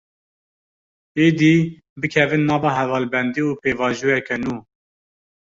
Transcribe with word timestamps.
Êdî, 1.25 1.55
bikevin 2.01 2.43
nava 2.49 2.71
hevalbendî 2.79 3.41
û 3.49 3.51
pêvajoyeke 3.61 4.37
nû 4.43 4.55